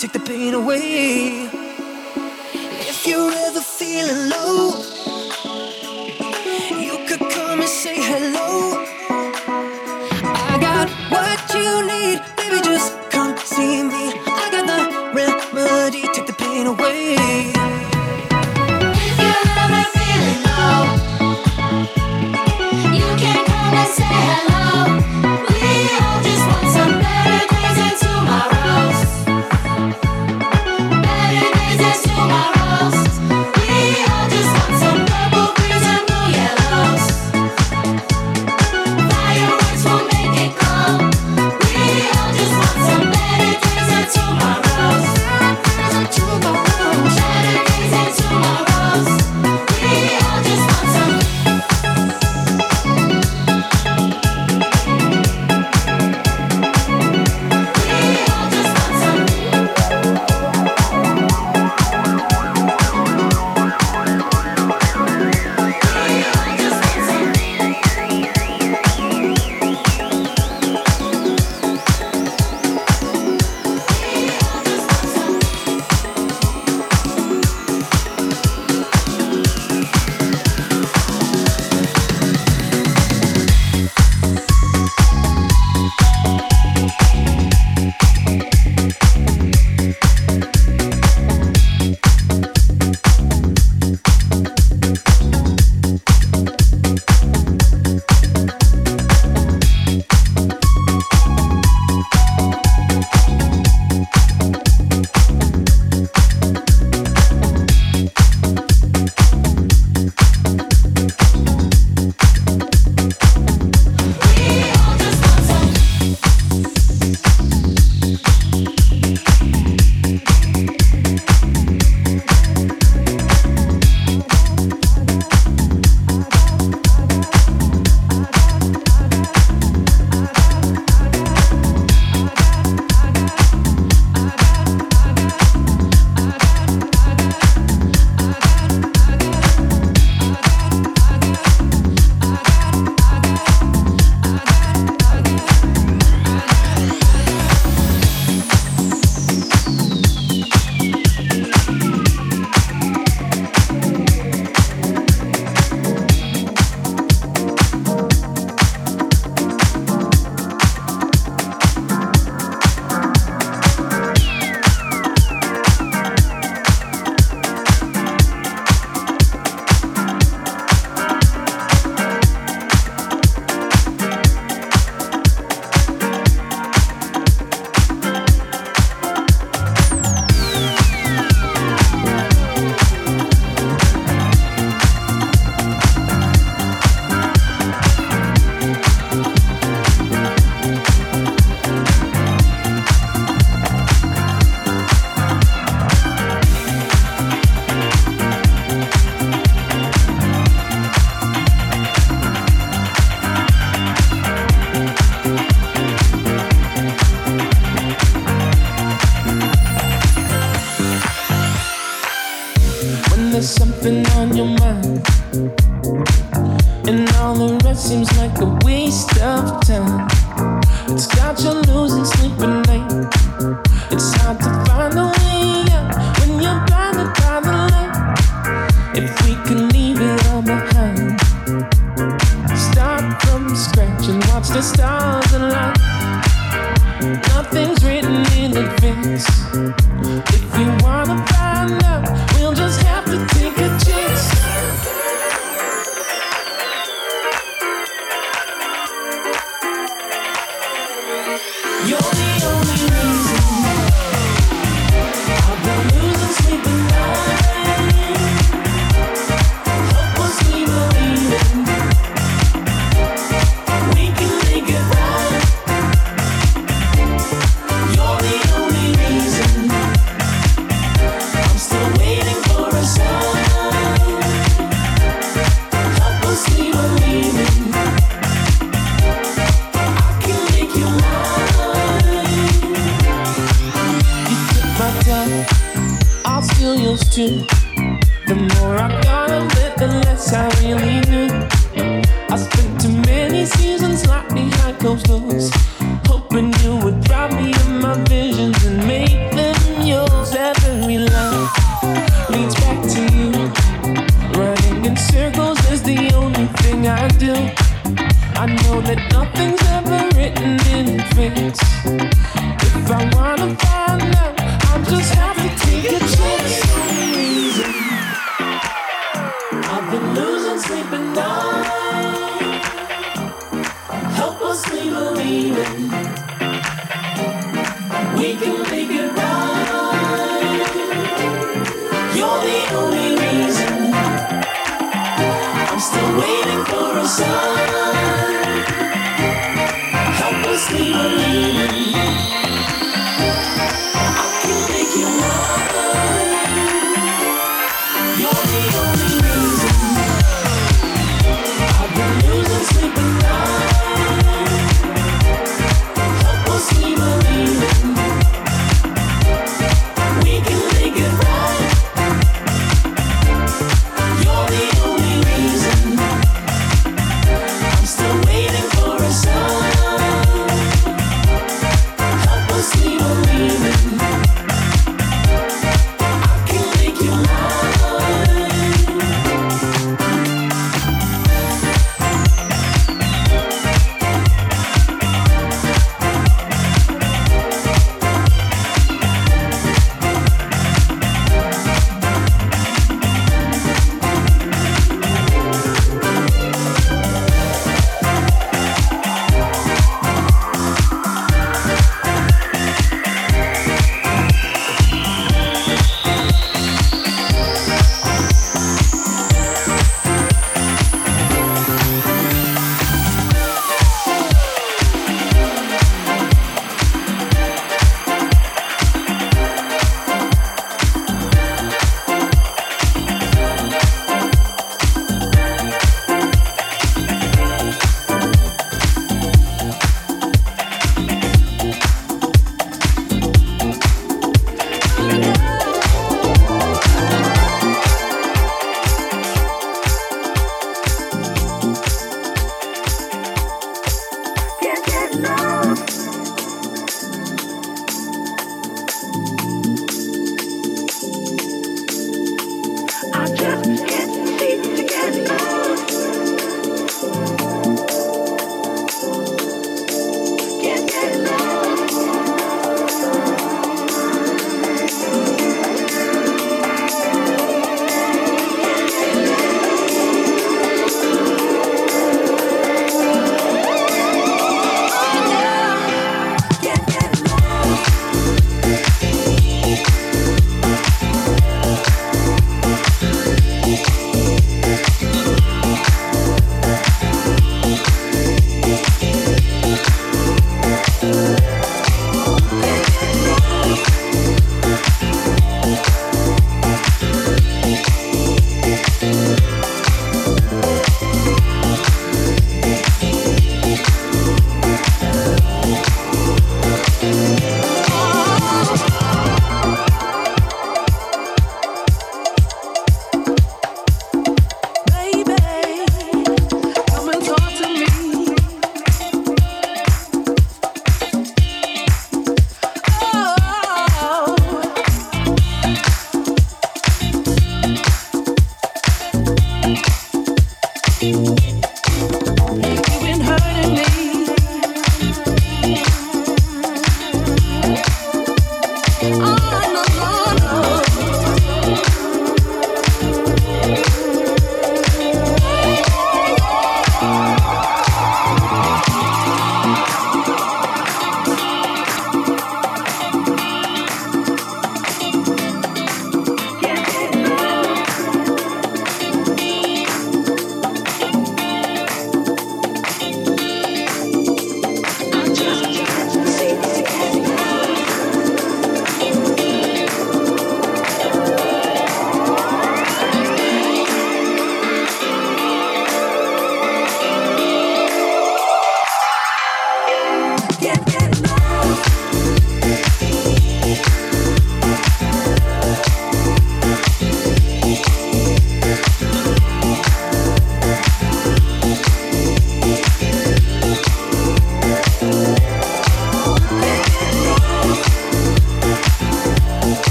[0.00, 1.44] take the pain away.
[2.88, 3.49] If you're ever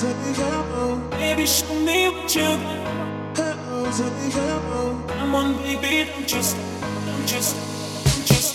[0.00, 2.56] Baby, show me what you
[3.34, 3.56] got.
[5.08, 7.54] Come on, baby, don't just, don't just,
[8.06, 8.54] don't just,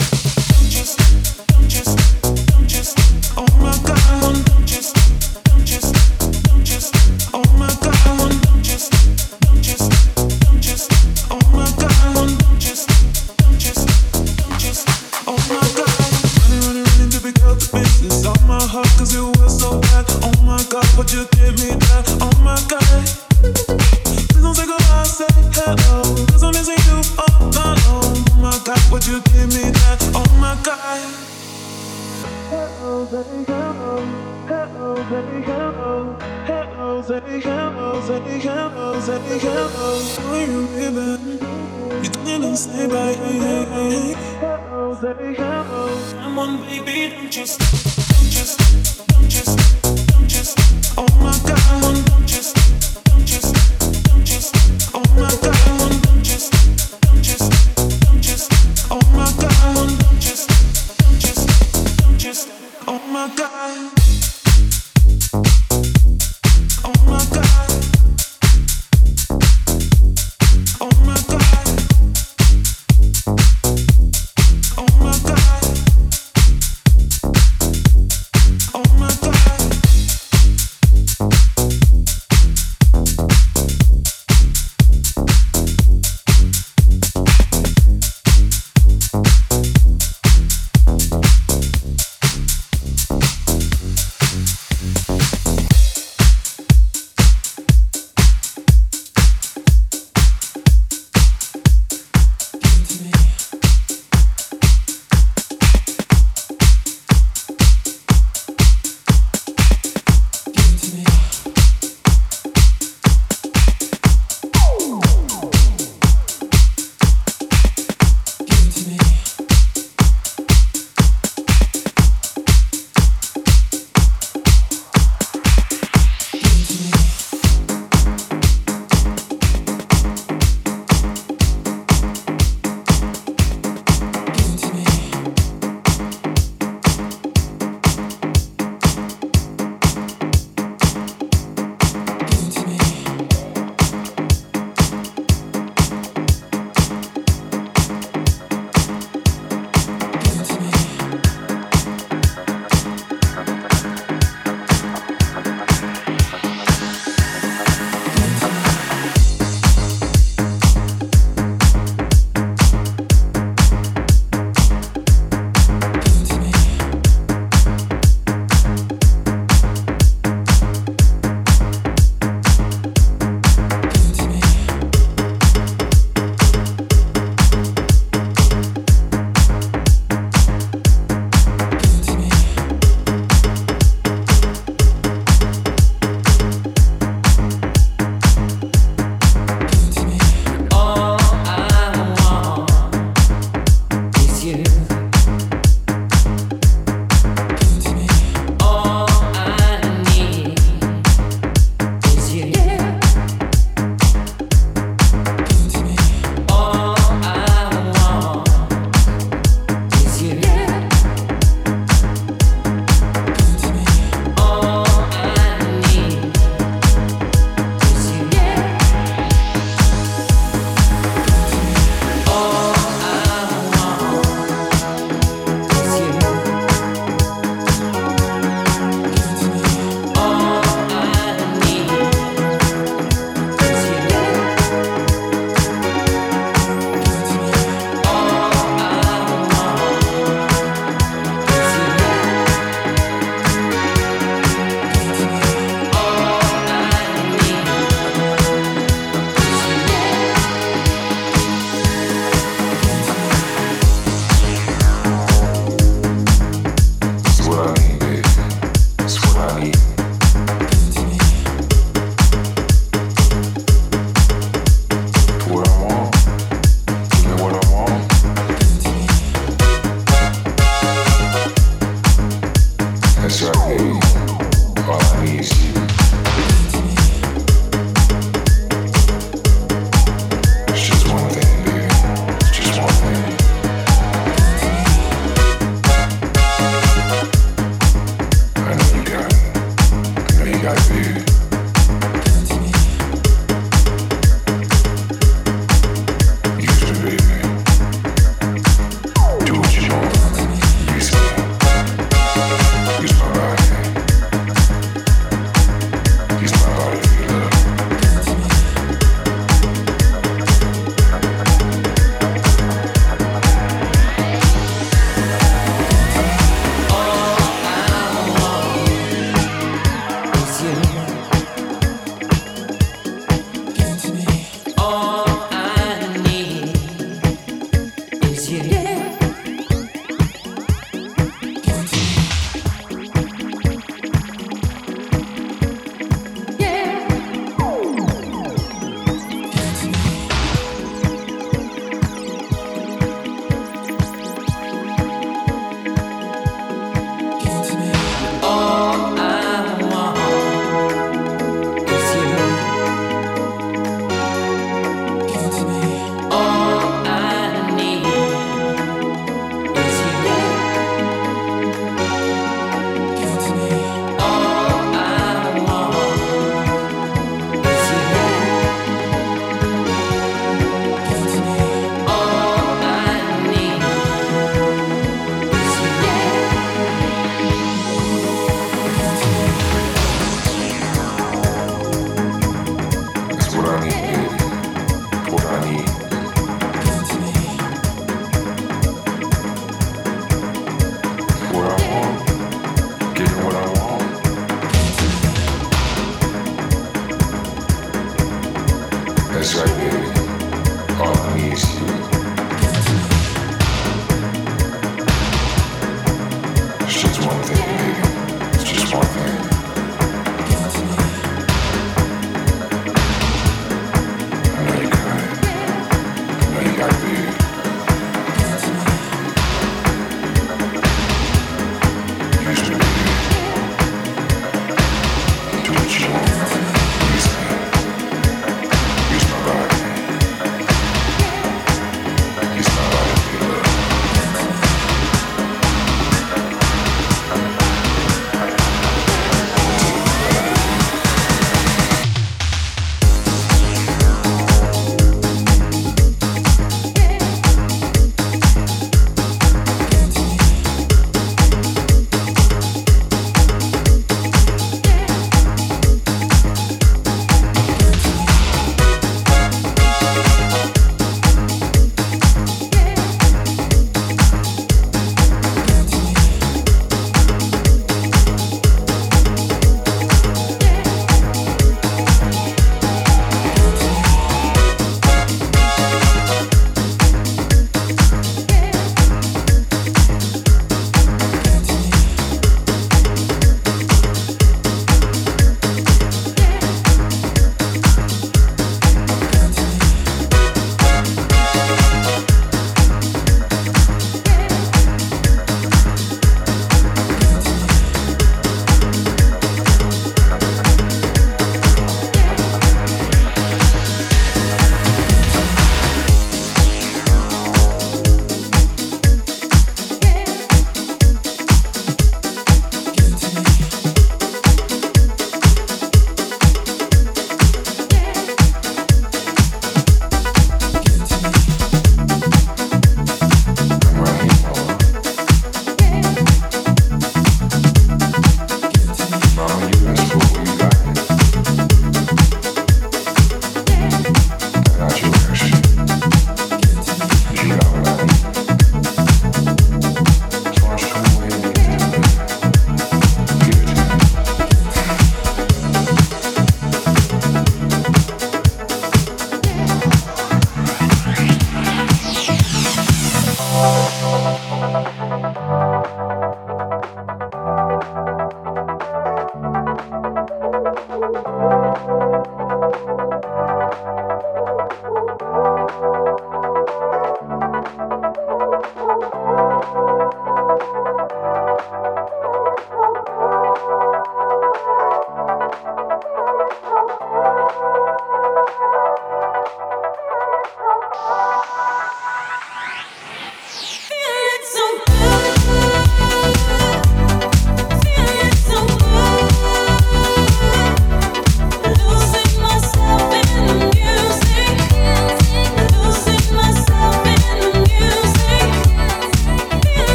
[0.50, 2.15] don't just, don't just.